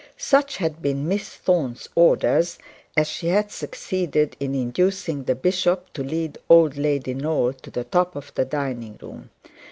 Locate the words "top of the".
7.83-8.43